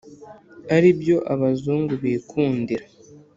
aribyo 0.75 1.17
abazungu 1.33 1.93
bikundira! 2.03 2.85